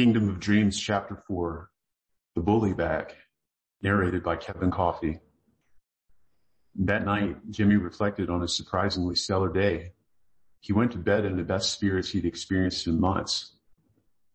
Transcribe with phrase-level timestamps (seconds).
[0.00, 1.68] Kingdom of Dreams, Chapter 4
[2.34, 3.14] The Bully Bag,
[3.82, 5.20] narrated by Kevin Coffey.
[6.74, 9.92] That night, Jimmy reflected on a surprisingly stellar day.
[10.60, 13.56] He went to bed in the best spirits he'd experienced in months.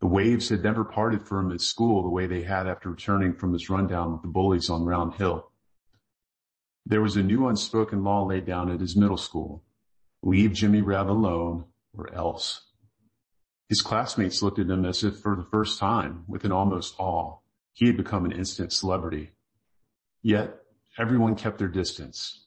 [0.02, 3.34] The waves had never parted for him at school the way they had after returning
[3.34, 5.50] from his rundown with the bullies on Round Hill.
[6.86, 9.63] There was a new unspoken law laid down at his middle school.
[10.22, 11.66] Leave Jimmy Reve alone
[11.97, 12.62] or else.
[13.68, 17.38] His classmates looked at him as if for the first time, with an almost awe.
[17.73, 19.31] He had become an instant celebrity.
[20.22, 20.59] Yet,
[20.98, 22.45] everyone kept their distance.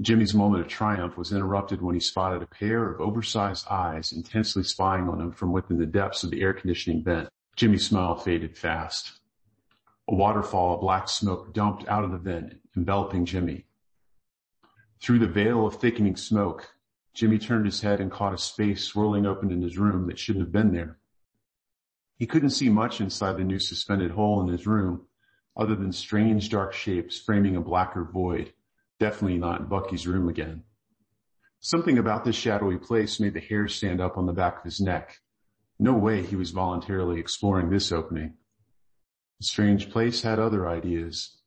[0.00, 4.64] Jimmy's moment of triumph was interrupted when he spotted a pair of oversized eyes intensely
[4.64, 7.28] spying on him from within the depths of the air conditioning vent.
[7.54, 9.20] Jimmy's smile faded fast.
[10.08, 13.66] A waterfall of black smoke dumped out of the vent, enveloping Jimmy.
[15.00, 16.73] Through the veil of thickening smoke,
[17.14, 20.44] Jimmy turned his head and caught a space swirling open in his room that shouldn't
[20.44, 20.98] have been there.
[22.16, 25.06] He couldn't see much inside the new suspended hole in his room,
[25.56, 28.52] other than strange dark shapes framing a blacker void,
[28.98, 30.64] definitely not Bucky's room again.
[31.60, 34.80] Something about this shadowy place made the hair stand up on the back of his
[34.80, 35.20] neck.
[35.78, 38.34] No way he was voluntarily exploring this opening.
[39.40, 41.40] The strange place had other ideas.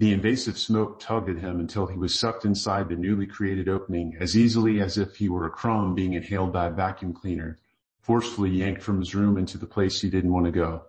[0.00, 4.16] The invasive smoke tugged at him until he was sucked inside the newly created opening
[4.18, 7.58] as easily as if he were a crumb being inhaled by a vacuum cleaner,
[8.00, 10.84] forcefully yanked from his room into the place he didn't want to go.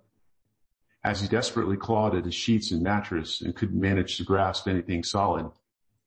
[1.04, 5.04] As he desperately clawed at his sheets and mattress and couldn't manage to grasp anything
[5.04, 5.52] solid,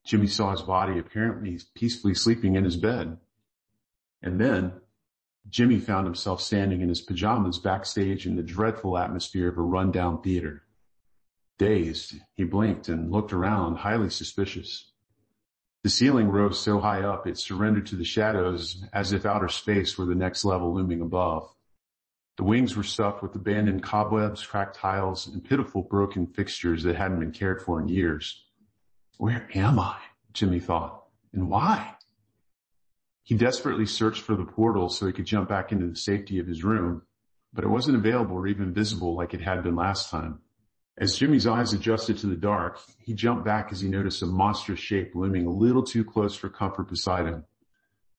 [0.07, 3.19] Jimmy saw his body apparently peacefully sleeping in his bed.
[4.23, 4.81] And then
[5.51, 10.23] Jimmy found himself standing in his pajamas backstage in the dreadful atmosphere of a rundown
[10.23, 10.64] theater.
[11.59, 14.91] Dazed, he blinked and looked around, highly suspicious.
[15.85, 19.97] The ceiling rose so high up it surrendered to the shadows as if outer space
[19.97, 21.55] were the next level looming above.
[22.37, 27.21] The wings were stuffed with abandoned cobwebs, cracked tiles, and pitiful broken fixtures that hadn't
[27.21, 28.45] been cared for in years.
[29.19, 29.99] Where am I?
[30.33, 31.05] Jimmy thought.
[31.33, 31.95] And why?
[33.23, 36.47] He desperately searched for the portal so he could jump back into the safety of
[36.47, 37.03] his room,
[37.53, 40.41] but it wasn't available or even visible like it had been last time.
[40.97, 44.79] As Jimmy's eyes adjusted to the dark, he jumped back as he noticed a monstrous
[44.79, 47.45] shape looming a little too close for comfort beside him.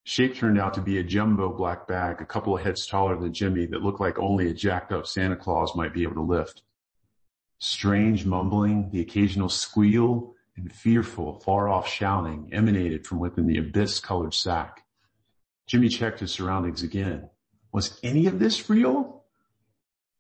[0.04, 3.34] Shape turned out to be a jumbo black bag a couple of heads taller than
[3.34, 6.64] Jimmy that looked like only a jacked up Santa Claus might be able to lift.
[7.60, 14.02] Strange mumbling, the occasional squeal, and fearful, far off shouting emanated from within the abyss
[14.02, 14.84] colored sack.
[15.66, 17.30] Jimmy checked his surroundings again.
[17.72, 19.15] Was any of this real?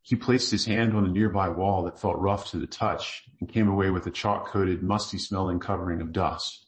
[0.06, 3.50] He placed his hand on a nearby wall that felt rough to the touch and
[3.50, 6.68] came away with a chalk-coated, musty-smelling covering of dust.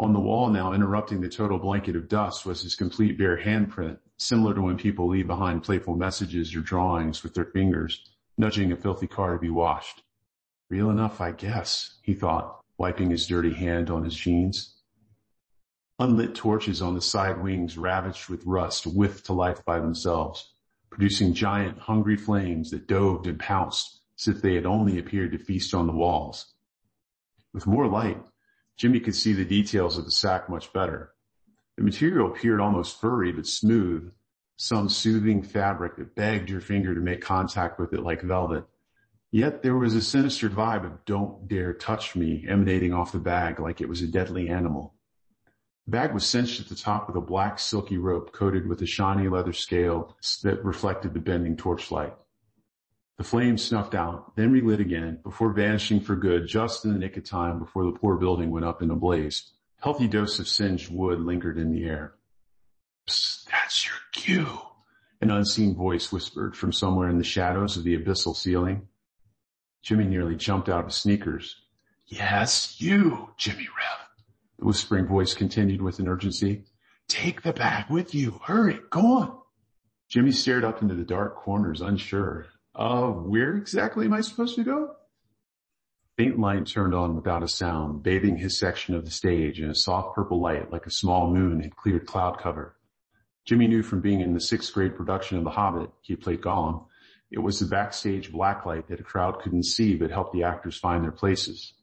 [0.00, 3.98] On the wall now, interrupting the total blanket of dust, was his complete bare handprint,
[4.16, 8.76] similar to when people leave behind playful messages or drawings with their fingers, nudging a
[8.76, 10.02] filthy car to be washed.
[10.68, 14.74] Real enough, I guess, he thought, wiping his dirty hand on his jeans.
[16.00, 20.52] Unlit torches on the side wings ravaged with rust whiffed to life by themselves
[20.90, 25.38] producing giant hungry flames that dove and pounced as if they had only appeared to
[25.38, 26.52] feast on the walls.
[27.52, 28.22] With more light,
[28.76, 31.12] Jimmy could see the details of the sack much better.
[31.76, 34.12] The material appeared almost furry but smooth,
[34.56, 38.64] some soothing fabric that begged your finger to make contact with it like velvet.
[39.30, 43.60] Yet there was a sinister vibe of don't dare touch me emanating off the bag
[43.60, 44.94] like it was a deadly animal.
[45.86, 48.86] The bag was cinched at the top with a black silky rope coated with a
[48.86, 52.14] shiny leather scale that reflected the bending torchlight.
[53.18, 57.16] The flame snuffed out, then relit again before vanishing for good just in the nick
[57.16, 59.52] of time before the poor building went up in a blaze.
[59.82, 62.14] Healthy dose of singed wood lingered in the air.
[63.06, 64.60] Psst, that's your cue,
[65.20, 68.88] an unseen voice whispered from somewhere in the shadows of the abyssal ceiling.
[69.82, 71.56] Jimmy nearly jumped out of his sneakers.
[72.06, 74.09] Yes, you, Jimmy Reve.
[74.62, 76.64] Whispering voice continued with an urgency.
[77.08, 78.40] Take the bag with you.
[78.44, 79.38] Hurry, go on.
[80.08, 82.46] Jimmy stared up into the dark corners, unsure.
[82.74, 84.94] Uh, where exactly am I supposed to go?
[86.16, 89.74] Faint light turned on without a sound, bathing his section of the stage in a
[89.74, 92.76] soft purple light like a small moon had cleared cloud cover.
[93.46, 96.84] Jimmy knew from being in the sixth grade production of The Hobbit, he played Gollum,
[97.30, 101.04] it was the backstage blacklight that a crowd couldn't see but helped the actors find
[101.04, 101.74] their places.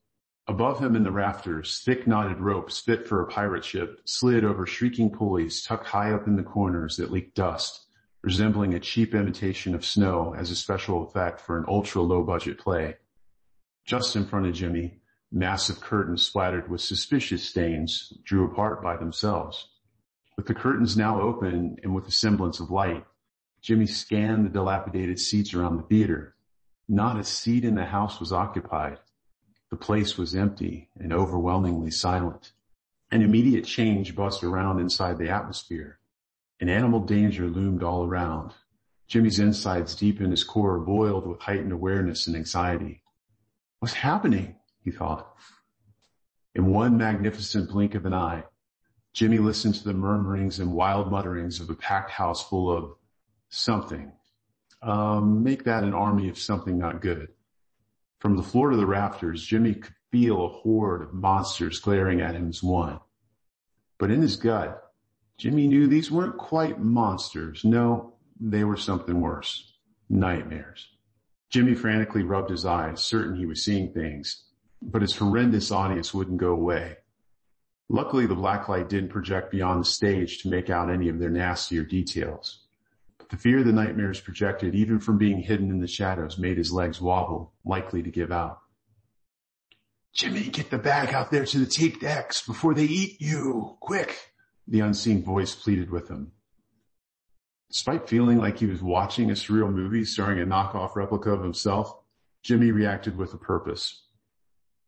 [0.49, 4.65] Above him in the rafters, thick knotted ropes fit for a pirate ship slid over
[4.65, 7.88] shrieking pulleys tucked high up in the corners that leaked dust,
[8.23, 12.57] resembling a cheap imitation of snow as a special effect for an ultra low budget
[12.57, 12.95] play.
[13.85, 15.01] Just in front of Jimmy,
[15.33, 19.67] massive curtains splattered with suspicious stains drew apart by themselves.
[20.38, 23.05] With the curtains now open and with a semblance of light,
[23.61, 26.35] Jimmy scanned the dilapidated seats around the theater.
[26.88, 29.00] Not a seat in the house was occupied.
[29.69, 32.53] The place was empty and overwhelmingly silent.
[33.11, 35.99] An immediate change buzzed around inside the atmosphere.
[36.59, 38.53] An animal danger loomed all around.
[39.07, 43.01] Jimmy's insides deep in his core boiled with heightened awareness and anxiety.
[43.79, 44.55] What's happening?
[44.83, 45.35] he thought.
[46.55, 48.43] In one magnificent blink of an eye,
[49.13, 52.95] Jimmy listened to the murmurings and wild mutterings of a packed house full of
[53.49, 54.11] something.
[54.81, 57.29] Um, make that an army of something not good.
[58.19, 62.35] From the floor to the rafters, Jimmy could feel a horde of monsters glaring at
[62.35, 62.99] him as one.
[63.97, 64.91] But in his gut,
[65.37, 67.63] Jimmy knew these weren't quite monsters.
[67.63, 69.73] No, they were something worse.
[70.09, 70.89] Nightmares.
[71.49, 74.45] Jimmy frantically rubbed his eyes, certain he was seeing things,
[74.81, 76.97] but his horrendous audience wouldn't go away.
[77.89, 81.29] Luckily, the black light didn't project beyond the stage to make out any of their
[81.29, 82.66] nastier details.
[83.29, 86.71] The fear of the nightmares projected, even from being hidden in the shadows, made his
[86.71, 88.59] legs wobble, likely to give out.
[90.13, 93.77] Jimmy, get the bag out there to the taped X before they eat you.
[93.81, 94.31] Quick,
[94.68, 96.31] the unseen voice pleaded with him.
[97.69, 101.94] Despite feeling like he was watching a surreal movie starring a knockoff replica of himself,
[102.41, 104.03] Jimmy reacted with a purpose.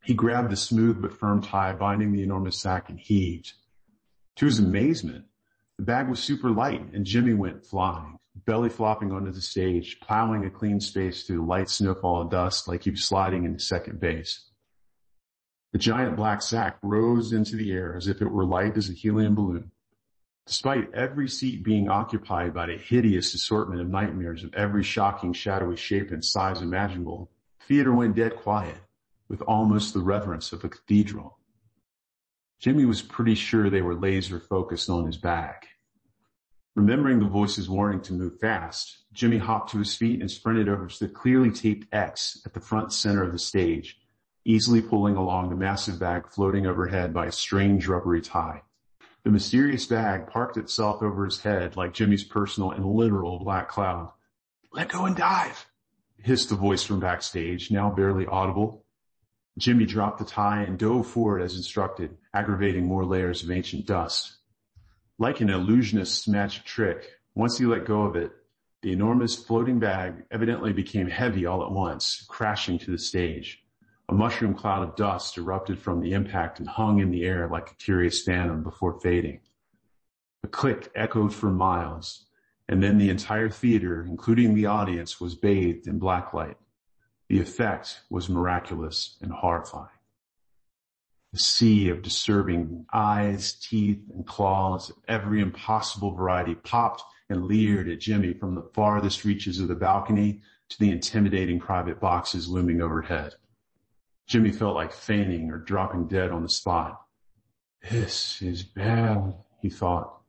[0.03, 3.53] He grabbed the smooth but firm tie binding the enormous sack and heaved.
[4.38, 5.25] To his amazement,
[5.77, 10.45] the bag was super light and Jimmy went flying, belly flopping onto the stage, plowing
[10.45, 14.50] a clean space through light snowfall and dust like he was sliding into second base.
[15.71, 18.94] The giant black sack rose into the air as if it were light as a
[18.94, 19.71] helium balloon.
[20.47, 25.75] Despite every seat being occupied by a hideous assortment of nightmares of every shocking shadowy
[25.75, 27.30] shape and size imaginable,
[27.68, 28.77] theater went dead quiet
[29.27, 31.38] with almost the reverence of a cathedral.
[32.59, 35.68] Jimmy was pretty sure they were laser focused on his bag.
[36.75, 40.88] Remembering the voice's warning to move fast, Jimmy hopped to his feet and sprinted over
[40.88, 44.00] to the clearly taped X at the front center of the stage,
[44.45, 48.62] easily pulling along the massive bag floating overhead by a strange rubbery tie.
[49.24, 54.12] The mysterious bag parked itself over his head like Jimmy's personal and literal black cloud.
[54.72, 55.65] Let go and dive,
[56.18, 58.86] hissed the voice from backstage, now barely audible.
[59.57, 64.38] Jimmy dropped the tie and dove forward as instructed, aggravating more layers of ancient dust.
[65.21, 68.31] Like an illusionist's magic trick, once he let go of it,
[68.81, 73.62] the enormous floating bag evidently became heavy all at once, crashing to the stage.
[74.07, 77.69] A mushroom cloud of dust erupted from the impact and hung in the air like
[77.69, 79.42] a curious phantom before fading.
[80.45, 82.25] A click echoed for miles,
[82.69, 86.56] and then the entire theater, including the audience, was bathed in black light.
[87.27, 89.99] The effect was miraculous and horrifying.
[91.31, 97.87] A sea of disturbing eyes, teeth, and claws of every impossible variety popped and leered
[97.87, 102.81] at Jimmy from the farthest reaches of the balcony to the intimidating private boxes looming
[102.81, 103.35] overhead.
[104.27, 106.99] Jimmy felt like fainting or dropping dead on the spot.
[107.89, 110.21] This is bad, he thought.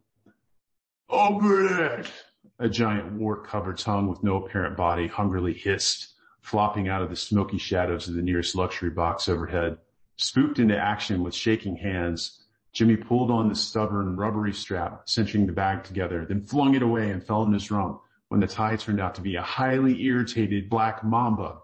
[1.08, 2.12] Open it!
[2.58, 7.58] A giant wart-covered tongue with no apparent body hungrily hissed, flopping out of the smoky
[7.58, 9.78] shadows of the nearest luxury box overhead.
[10.20, 12.44] Spooked into action with shaking hands,
[12.74, 17.10] Jimmy pulled on the stubborn rubbery strap, cinching the bag together, then flung it away
[17.10, 20.68] and fell in his rump when the tie turned out to be a highly irritated
[20.68, 21.60] black mamba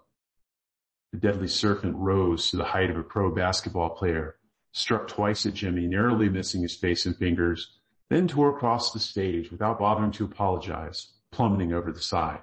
[1.13, 4.35] the deadly serpent rose to the height of a pro basketball player,
[4.71, 7.77] struck twice at Jimmy, narrowly missing his face and fingers,
[8.09, 12.41] then tore across the stage without bothering to apologize, plummeting over the side.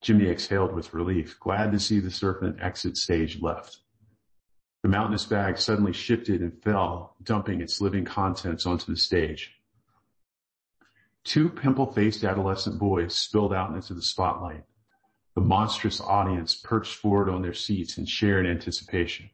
[0.00, 3.78] Jimmy exhaled with relief, glad to see the serpent exit stage left.
[4.84, 9.50] The mountainous bag suddenly shifted and fell, dumping its living contents onto the stage.
[11.24, 14.64] Two pimple-faced adolescent boys spilled out into the spotlight.
[15.36, 19.30] The monstrous audience perched forward on their seats in shared anticipation.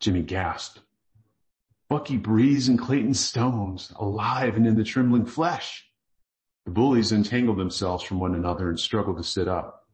[0.00, 0.80] Jimmy gasped.
[1.88, 5.88] Bucky Breeze and Clayton Stones, alive and in the trembling flesh.
[6.64, 9.86] The bullies entangled themselves from one another and struggled to sit up.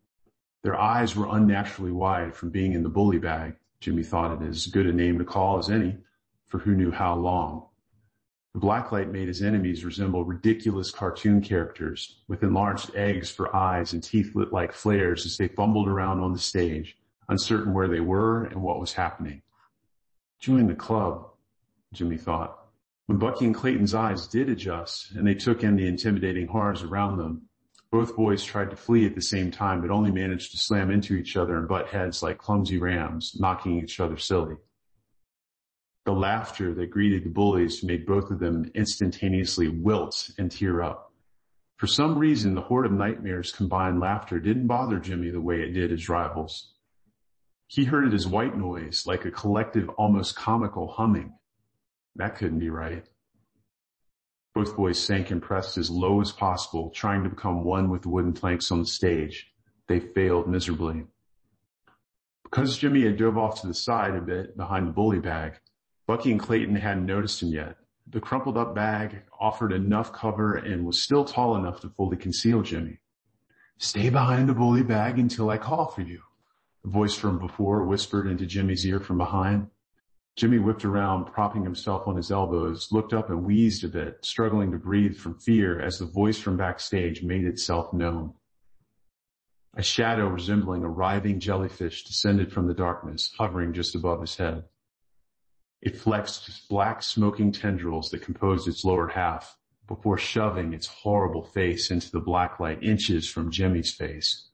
[0.62, 3.56] Their eyes were unnaturally wide from being in the bully bag.
[3.80, 5.96] Jimmy thought it as good a name to call as any,
[6.46, 7.66] for who knew how long.
[8.54, 14.02] The blacklight made his enemies resemble ridiculous cartoon characters with enlarged eggs for eyes and
[14.02, 16.96] teeth lit like flares as they fumbled around on the stage,
[17.28, 19.42] uncertain where they were and what was happening.
[20.40, 21.28] Join the club,
[21.92, 22.58] Jimmy thought.
[23.06, 27.18] When Bucky and Clayton's eyes did adjust and they took in the intimidating horrors around
[27.18, 27.47] them,
[27.90, 31.14] both boys tried to flee at the same time but only managed to slam into
[31.14, 34.56] each other and butt heads like clumsy rams, knocking each other silly.
[36.04, 41.12] The laughter that greeted the bullies made both of them instantaneously wilt and tear up.
[41.76, 45.72] For some reason, the horde of nightmares combined laughter didn't bother Jimmy the way it
[45.72, 46.72] did his rivals.
[47.68, 51.34] He heard it as white noise, like a collective, almost comical humming.
[52.16, 53.04] That couldn't be right.
[54.54, 58.08] Both boys sank and pressed as low as possible, trying to become one with the
[58.08, 59.52] wooden planks on the stage.
[59.86, 61.04] They failed miserably.
[62.42, 65.60] Because Jimmy had dove off to the side a bit behind the bully bag,
[66.06, 67.76] Bucky and Clayton hadn't noticed him yet.
[68.10, 72.62] The crumpled up bag offered enough cover and was still tall enough to fully conceal
[72.62, 73.00] Jimmy.
[73.76, 76.22] Stay behind the bully bag until I call for you.
[76.84, 79.68] A voice from before whispered into Jimmy's ear from behind.
[80.38, 84.70] Jimmy whipped around, propping himself on his elbows, looked up and wheezed a bit, struggling
[84.70, 88.34] to breathe from fear as the voice from backstage made itself known.
[89.74, 94.62] A shadow resembling a writhing jellyfish descended from the darkness, hovering just above his head.
[95.82, 101.90] It flexed black smoking tendrils that composed its lower half before shoving its horrible face
[101.90, 104.50] into the black light inches from Jimmy's face.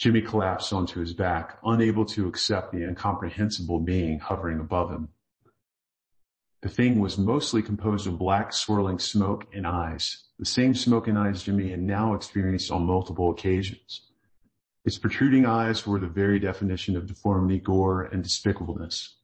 [0.00, 5.10] Jimmy collapsed onto his back, unable to accept the incomprehensible being hovering above him.
[6.62, 11.18] The thing was mostly composed of black swirling smoke and eyes, the same smoke and
[11.18, 14.06] eyes Jimmy had now experienced on multiple occasions.
[14.86, 19.16] Its protruding eyes were the very definition of deformity, gore, and despicableness.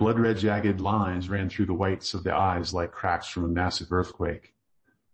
[0.00, 3.48] Blood red jagged lines ran through the whites of the eyes like cracks from a
[3.48, 4.52] massive earthquake.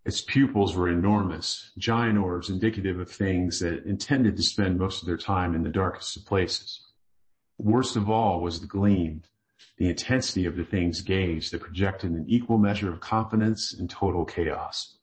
[0.09, 5.07] Its pupils were enormous, giant orbs indicative of things that intended to spend most of
[5.07, 6.81] their time in the darkest of places.
[7.59, 9.23] Worst of all was the gleam,
[9.77, 14.25] the intensity of the thing's gaze that projected an equal measure of confidence and total
[14.25, 14.97] chaos.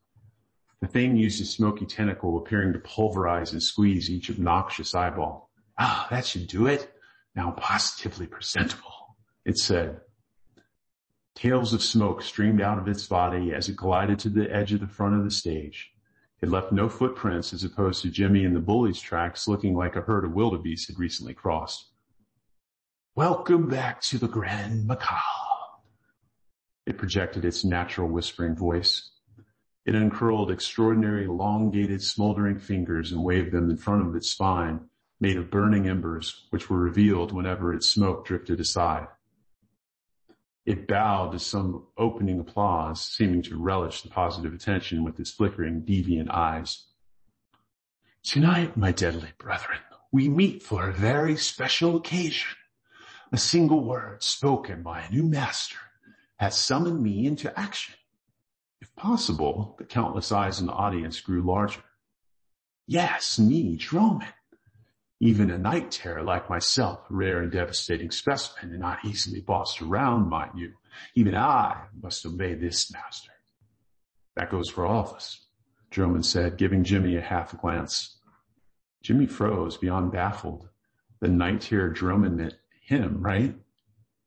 [0.82, 5.52] The thing used a smoky tentacle appearing to pulverize and squeeze each obnoxious eyeball.
[5.78, 6.92] Ah, that should do it.
[7.36, 10.02] Now positively presentable, it said,
[11.36, 14.80] Tails of smoke streamed out of its body as it glided to the edge of
[14.80, 15.92] the front of the stage.
[16.42, 20.02] It left no footprints as opposed to Jimmy and the bully's tracks looking like a
[20.02, 21.90] herd of wildebeest had recently crossed.
[23.16, 25.20] Welcome back to the Grand Macabre.
[26.86, 29.12] It projected its natural whispering voice.
[29.86, 34.90] It uncurled extraordinary elongated smoldering fingers and waved them in front of its spine,
[35.20, 39.08] made of burning embers, which were revealed whenever its smoke drifted aside.
[40.66, 45.84] It bowed to some opening applause, seeming to relish the positive attention with its flickering,
[45.84, 46.86] deviant eyes.
[48.24, 49.78] Tonight, my deadly brethren,
[50.12, 52.56] we meet for a very special occasion.
[53.32, 55.78] A single word spoken by a new master
[56.38, 57.94] has summoned me into action.
[58.82, 61.84] If possible, the countless eyes in the audience grew larger.
[62.88, 64.28] Yes, me, Droman.
[65.22, 69.82] Even a night terror like myself, a rare and devastating specimen and not easily bossed
[69.82, 70.74] around, mind you.
[71.16, 73.32] Even I must obey this master.
[74.36, 75.46] That goes for all of us,
[75.90, 78.18] Droman said, giving Jimmy a half glance.
[79.02, 80.68] Jimmy froze beyond baffled.
[81.22, 83.56] The night terror Droman meant him, right?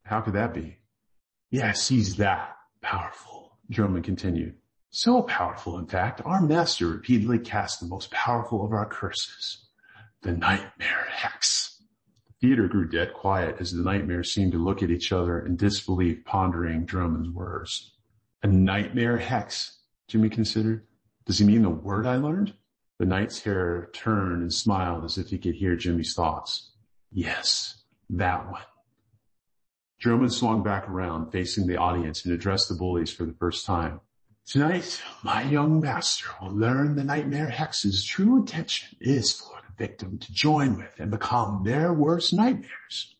[0.04, 0.78] How could that be?
[1.50, 4.56] Yes, he's that powerful, Droman continued.
[4.90, 9.67] So powerful, in fact, our master repeatedly cast the most powerful of our curses.
[10.22, 11.80] The nightmare hex.
[12.26, 15.56] The theater grew dead quiet as the nightmares seemed to look at each other in
[15.56, 17.92] disbelief, pondering Drummond's words.
[18.42, 20.86] A nightmare hex, Jimmy considered.
[21.24, 22.54] Does he mean the word I learned?
[22.98, 26.72] The night terror turned and smiled as if he could hear Jimmy's thoughts.
[27.12, 28.62] Yes, that one.
[30.00, 34.00] Drummond swung back around, facing the audience, and addressed the bullies for the first time.
[34.46, 39.32] Tonight, my young master will learn the nightmare hex's true intention is
[39.78, 43.14] victim to join with and become their worst nightmares.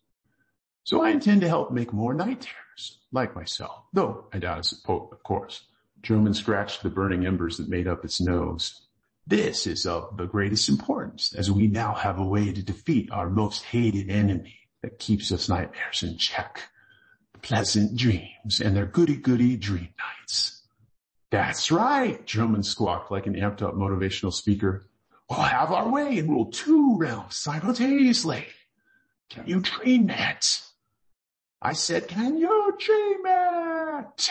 [0.85, 4.73] So I intend to help make more night terrors, like myself, though I doubt it's
[4.73, 5.63] pope, of course.
[6.03, 8.87] Droman scratched the burning embers that made up its nose.
[9.27, 13.29] This is of the greatest importance, as we now have a way to defeat our
[13.29, 16.63] most hated enemy that keeps us nightmares in check.
[17.43, 20.63] Pleasant dreams and their goody-goody dream knights.
[21.31, 24.88] That's right, Droman squawked like an amped up motivational speaker.
[25.29, 28.47] We'll have our way and rule two realms simultaneously.
[29.29, 30.63] Can you dream it?
[31.61, 34.31] I said, can you dream it?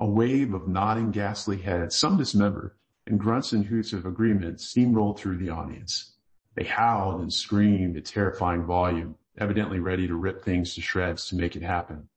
[0.00, 2.72] A wave of nodding ghastly heads, some dismembered,
[3.06, 6.14] and grunts and hoots of agreement steamrolled through the audience.
[6.54, 11.36] They howled and screamed at terrifying volume, evidently ready to rip things to shreds to
[11.36, 12.08] make it happen.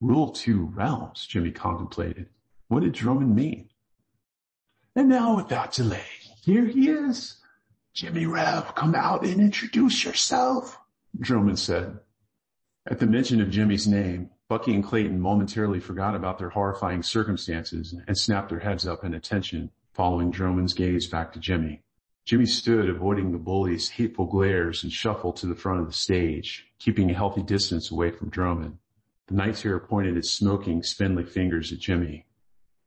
[0.00, 2.28] Rule two realms, Jimmy contemplated.
[2.68, 3.68] What did Droman mean?
[4.96, 6.06] And now without delay,
[6.44, 7.36] here he is.
[7.94, 10.78] Jimmy Reve, come out and introduce yourself,
[11.18, 12.00] Droman said.
[12.86, 17.94] At the mention of Jimmy's name, Bucky and Clayton momentarily forgot about their horrifying circumstances
[18.06, 21.82] and snapped their heads up in attention, following Drummond's gaze back to Jimmy.
[22.26, 26.66] Jimmy stood avoiding the bully's hateful glares and shuffled to the front of the stage,
[26.78, 28.78] keeping a healthy distance away from Drummond.
[29.28, 32.26] The Night Terror pointed his smoking, spindly fingers at Jimmy.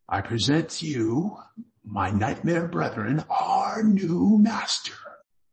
[0.08, 1.38] I present to you
[1.89, 4.94] my nightmare brethren, our new master.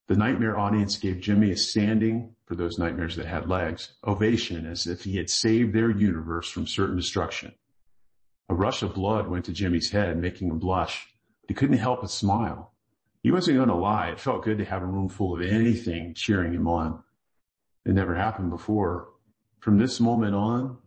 [0.08, 4.86] The nightmare audience gave Jimmy a standing, for those nightmares that had legs, ovation as
[4.86, 7.54] if he had saved their universe from certain destruction.
[8.48, 11.06] A rush of blood went to Jimmy's head, making him blush.
[11.42, 12.74] But he couldn't help but smile.
[13.22, 14.08] He wasn't going to lie.
[14.08, 17.02] It felt good to have a room full of anything cheering him on.
[17.86, 19.08] It never happened before.
[19.60, 20.78] From this moment on,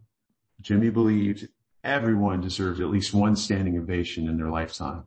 [0.61, 1.47] Jimmy believed
[1.83, 5.05] everyone deserved at least one standing ovation in their lifetime.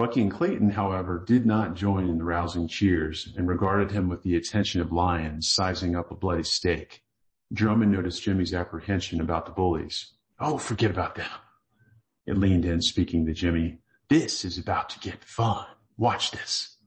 [0.00, 4.22] Bucky and Clayton, however, did not join in the rousing cheers and regarded him with
[4.22, 7.02] the attention of lions sizing up a bloody steak.
[7.52, 10.12] Drummond noticed Jimmy's apprehension about the bullies.
[10.38, 11.28] Oh, forget about them.
[12.26, 13.80] It leaned in, speaking to Jimmy.
[14.08, 15.66] This is about to get fun.
[15.98, 16.78] Watch this.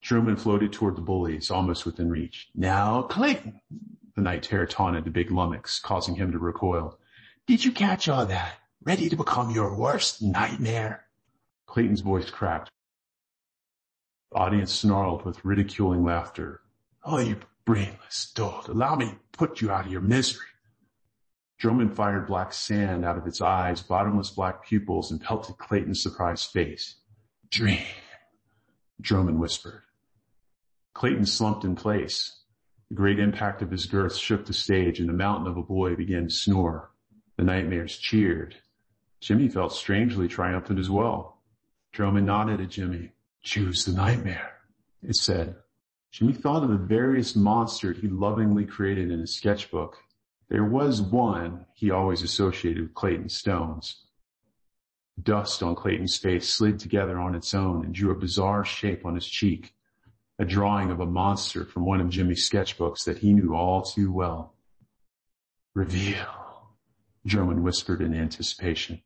[0.00, 2.48] Truman floated toward the bullies, almost within reach.
[2.54, 3.60] Now, Clayton,
[4.16, 6.98] the night terror taunted the big lummox, causing him to recoil.
[7.46, 8.54] Did you catch all that?
[8.82, 11.04] Ready to become your worst nightmare?
[11.72, 12.68] Clayton's voice cracked.
[14.30, 16.60] The audience snarled with ridiculing laughter.
[17.02, 18.68] Oh, you brainless dolt.
[18.68, 20.44] Allow me to put you out of your misery.
[21.58, 26.50] Drummond fired black sand out of its eyes, bottomless black pupils, and pelted Clayton's surprised
[26.50, 26.96] face.
[27.48, 27.86] Dream.
[29.00, 29.80] Drummond whispered.
[30.92, 32.38] Clayton slumped in place.
[32.90, 35.96] The great impact of his girth shook the stage and the mountain of a boy
[35.96, 36.90] began to snore.
[37.38, 38.56] The nightmares cheered.
[39.20, 41.38] Jimmy felt strangely triumphant as well.
[41.92, 43.12] Drummond nodded at Jimmy.
[43.42, 44.52] Choose the nightmare,
[45.02, 45.56] it said.
[46.10, 49.96] Jimmy thought of the various monsters he lovingly created in his sketchbook.
[50.48, 54.04] There was one he always associated with Clayton Stones.
[55.22, 59.14] Dust on Clayton's face slid together on its own and drew a bizarre shape on
[59.14, 59.74] his cheek,
[60.38, 64.10] a drawing of a monster from one of Jimmy's sketchbooks that he knew all too
[64.12, 64.54] well.
[65.74, 66.26] Reveal,
[67.26, 69.02] Drummond whispered in anticipation.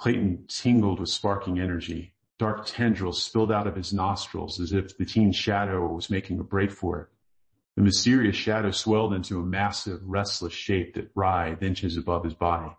[0.00, 2.14] Clayton tingled with sparking energy.
[2.38, 6.42] Dark tendrils spilled out of his nostrils as if the teen shadow was making a
[6.42, 7.08] break for it.
[7.76, 12.74] The mysterious shadow swelled into a massive, restless shape that writhed inches above his body.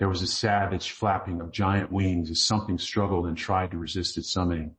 [0.00, 4.18] There was a savage flapping of giant wings as something struggled and tried to resist
[4.18, 4.74] its summoning.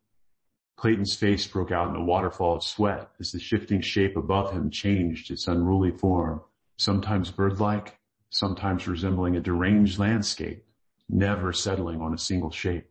[0.76, 4.70] Clayton's face broke out in a waterfall of sweat as the shifting shape above him
[4.70, 6.42] changed its unruly form,
[6.78, 7.98] sometimes bird-like,
[8.32, 10.66] sometimes resembling a deranged landscape,
[11.12, 12.90] never settling on a single shape.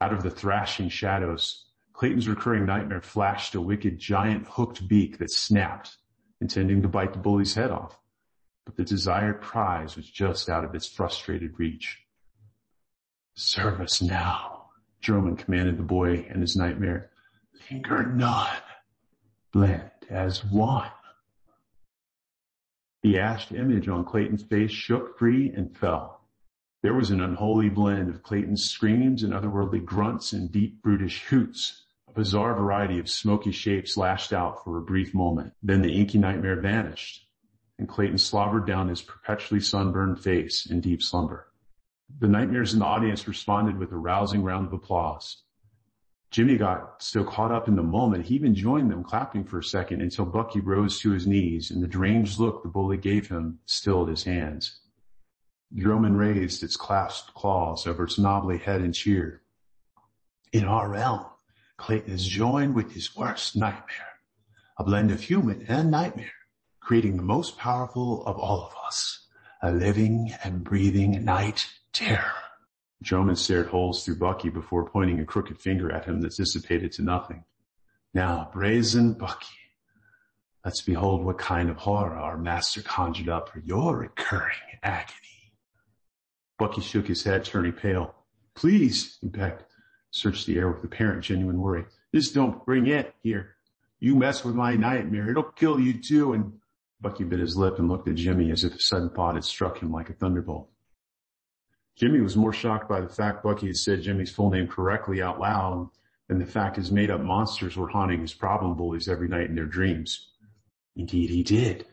[0.00, 5.30] Out of the thrashing shadows, Clayton's recurring nightmare flashed a wicked giant hooked beak that
[5.30, 5.96] snapped,
[6.40, 7.98] intending to bite the bully's head off
[8.64, 12.00] but the desired prize was just out of its frustrated reach.
[13.34, 14.66] Serve us now,
[15.00, 17.10] Drummond commanded the boy and his nightmare.
[17.70, 18.60] Linger none.
[19.52, 20.90] Blend as one.
[23.02, 26.21] The ashed image on Clayton's face shook free and fell.
[26.82, 31.84] There was an unholy blend of Clayton's screams and otherworldly grunts and deep brutish hoots.
[32.08, 35.52] A bizarre variety of smoky shapes lashed out for a brief moment.
[35.62, 37.28] Then the inky nightmare vanished
[37.78, 41.48] and Clayton slobbered down his perpetually sunburned face in deep slumber.
[42.18, 45.42] The nightmares in the audience responded with a rousing round of applause.
[46.30, 49.64] Jimmy got so caught up in the moment, he even joined them clapping for a
[49.64, 53.60] second until Bucky rose to his knees and the deranged look the bully gave him
[53.66, 54.80] stilled his hands.
[55.74, 59.40] Drummond raised its clasped claws over its knobbly head and cheered.
[60.52, 61.26] In our realm,
[61.78, 64.18] Clayton is joined with his worst nightmare,
[64.78, 66.32] a blend of human and nightmare
[66.82, 69.26] creating the most powerful of all of us,
[69.62, 72.32] a living and breathing night terror.
[73.02, 77.02] Drummond stared holes through Bucky before pointing a crooked finger at him that dissipated to
[77.02, 77.44] nothing.
[78.14, 79.46] Now, brazen Bucky,
[80.64, 85.31] let's behold what kind of horror our master conjured up for your recurring agony.
[86.62, 88.14] Bucky shook his head, turning pale.
[88.54, 89.64] Please, he begged,
[90.12, 91.84] searched the air with apparent genuine worry.
[92.14, 93.56] Just don't bring it here.
[93.98, 96.52] You mess with my nightmare, it'll kill you too, and
[97.00, 99.82] Bucky bit his lip and looked at Jimmy as if a sudden thought had struck
[99.82, 100.70] him like a thunderbolt.
[101.96, 105.40] Jimmy was more shocked by the fact Bucky had said Jimmy's full name correctly out
[105.40, 105.90] loud
[106.28, 109.56] than the fact his made up monsters were haunting his problem bullies every night in
[109.56, 110.28] their dreams.
[110.94, 111.86] Indeed he did.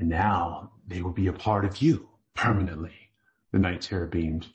[0.00, 3.07] And now they will be a part of you permanently.
[3.52, 4.46] The night terror beamed.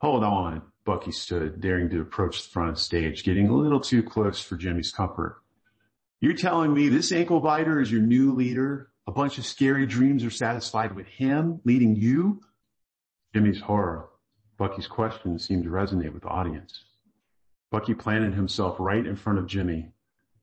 [0.00, 0.62] Hold on.
[0.84, 4.40] Bucky stood, daring to approach the front of the stage, getting a little too close
[4.40, 5.42] for Jimmy's comfort.
[6.20, 8.90] You're telling me this ankle biter is your new leader?
[9.06, 12.40] A bunch of scary dreams are satisfied with him leading you?
[13.34, 14.08] Jimmy's horror
[14.58, 16.84] Bucky's question seemed to resonate with the audience.
[17.70, 19.92] Bucky planted himself right in front of Jimmy.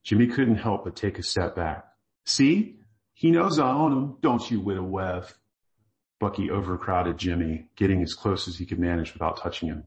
[0.04, 1.86] Jimmy couldn't help but take a step back.
[2.26, 2.80] See?
[3.14, 5.28] He knows I own him, don't you, Widow Webb?
[6.20, 9.86] Bucky overcrowded Jimmy, getting as close as he could manage without touching him.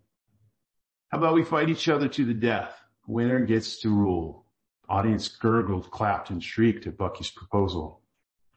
[1.09, 2.79] How about we fight each other to the death?
[3.07, 4.45] Winner gets to rule.
[4.89, 8.03] Audience gurgled, clapped, and shrieked at Bucky's proposal.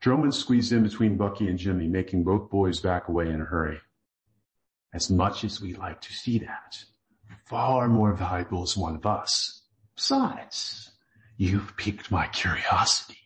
[0.02, 3.80] Drummond squeezed in between Bucky and Jimmy, making both boys back away in a hurry.
[4.94, 6.84] As much as we like to see that,
[7.46, 9.62] far more valuable is one of us.
[9.96, 10.92] Besides,
[11.38, 13.20] you've piqued my curiosity,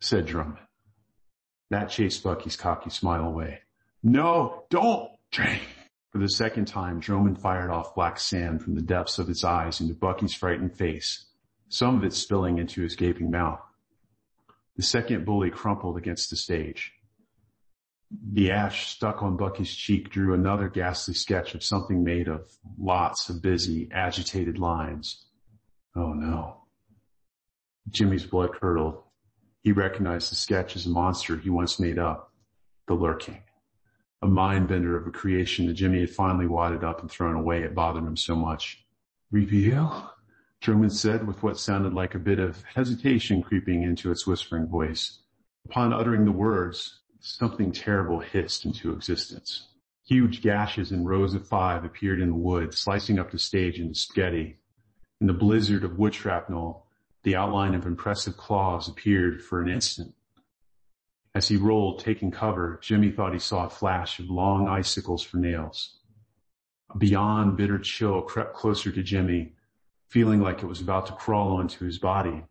[0.00, 0.58] said Drummond.
[1.70, 3.60] That chased Bucky's cocky smile away.
[4.02, 5.60] No, don't, Jane.
[6.12, 9.80] For the second time, Drummond fired off black sand from the depths of his eyes
[9.80, 11.26] into Bucky's frightened face,
[11.68, 13.60] some of it spilling into his gaping mouth.
[14.76, 16.92] The second bully crumpled against the stage.
[18.32, 23.28] The ash stuck on Bucky's cheek drew another ghastly sketch of something made of lots
[23.28, 25.24] of busy, agitated lines.
[25.94, 26.62] Oh no.
[27.90, 29.02] Jimmy's blood curdled.
[29.62, 32.32] He recognized the sketch as a monster he once made up,
[32.86, 33.42] the lurking.
[34.22, 37.62] A mind bender of a creation that Jimmy had finally wadded up and thrown away.
[37.62, 38.84] It bothered him so much.
[39.30, 40.10] Reveal?
[40.60, 45.18] Truman said with what sounded like a bit of hesitation creeping into its whispering voice.
[45.66, 49.68] Upon uttering the words, something terrible hissed into existence.
[50.06, 53.94] Huge gashes in rows of five appeared in the wood, slicing up the stage into
[53.94, 54.56] spaghetti.
[55.20, 56.86] In the blizzard of wood shrapnel,
[57.22, 60.14] the outline of impressive claws appeared for an instant.
[61.36, 65.36] As he rolled, taking cover, Jimmy thought he saw a flash of long icicles for
[65.36, 65.98] nails.
[66.88, 69.52] A beyond bitter chill crept closer to Jimmy,
[70.08, 72.46] feeling like it was about to crawl onto his body.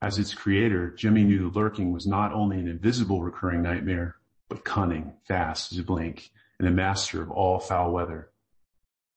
[0.00, 4.16] As its creator, Jimmy knew the lurking was not only an invisible recurring nightmare,
[4.48, 8.30] but cunning, fast as a blink, and a master of all foul weather.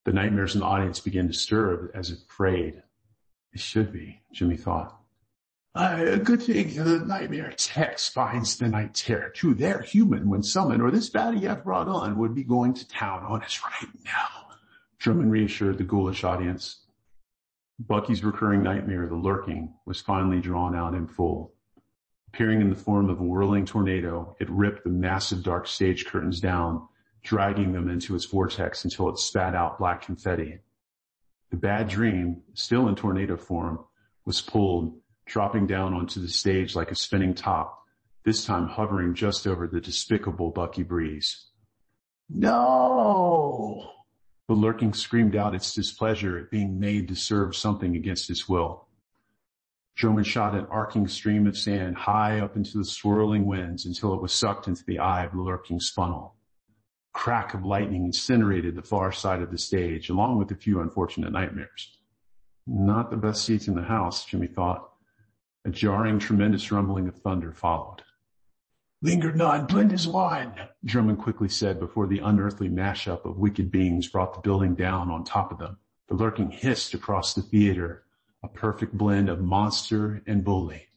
[0.03, 2.84] The nightmares in the audience began to stir as if afraid.
[3.53, 4.99] It should be, Jimmy thought.
[5.78, 9.30] Uh, good thing the nightmare hex finds the night terror.
[9.30, 12.88] True, they're human when summoned, or this baddie I've brought on would be going to
[12.88, 14.56] town on us right now.
[14.98, 16.80] Drummond reassured the ghoulish audience.
[17.80, 21.54] Bucky's recurring nightmare, the lurking, was finally drawn out in full.
[22.30, 26.40] Appearing in the form of a whirling tornado, it ripped the massive dark stage curtains
[26.40, 26.88] down,
[27.22, 30.58] dragging them into its vortex until it spat out black confetti.
[31.52, 33.86] The bad dream, still in tornado form,
[34.26, 37.84] was pulled, dropping down onto the stage like a spinning top,
[38.24, 41.48] this time hovering just over the despicable Bucky Breeze.
[42.30, 43.92] No!
[44.48, 48.88] The lurking screamed out its displeasure at being made to serve something against its will.
[49.96, 54.22] Drummond shot an arcing stream of sand high up into the swirling winds until it
[54.22, 56.36] was sucked into the eye of the lurking funnel.
[57.13, 61.32] Crack of lightning incinerated the far side of the stage, along with a few unfortunate
[61.32, 61.98] nightmares.
[62.68, 64.88] Not the best seats in the house, Jimmy thought.
[65.67, 68.01] A jarring, tremendous rumbling of thunder followed.
[69.01, 70.53] Linger not, blend his wine,
[70.86, 75.25] Drummond quickly said before the unearthly mashup of wicked beings brought the building down on
[75.25, 75.77] top of them.
[76.08, 78.06] The lurking hissed across the theater,
[78.43, 80.88] a perfect blend of monster and bully.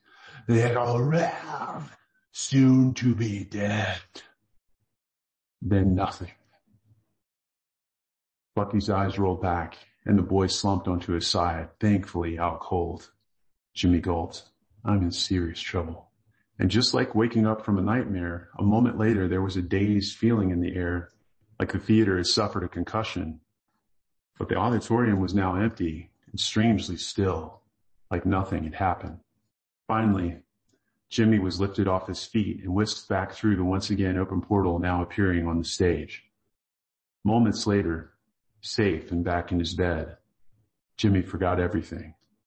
[0.48, 1.90] All around,
[2.30, 3.98] soon to be dead.
[5.60, 6.30] Then nothing.
[8.54, 13.10] Bucky's eyes rolled back and the boy slumped onto his side, thankfully out cold.
[13.74, 14.44] Jimmy gulped.
[14.84, 16.10] I'm in serious trouble.
[16.58, 20.16] And just like waking up from a nightmare, a moment later there was a dazed
[20.16, 21.10] feeling in the air,
[21.58, 23.40] like the theater had suffered a concussion.
[24.38, 27.60] But the auditorium was now empty and strangely still,
[28.10, 29.20] like nothing had happened.
[29.86, 30.38] Finally,
[31.08, 34.78] Jimmy was lifted off his feet and whisked back through the once again open portal
[34.78, 36.24] now appearing on the stage.
[37.24, 38.12] Moments later,
[38.60, 40.16] safe and back in his bed,
[40.96, 42.14] Jimmy forgot everything.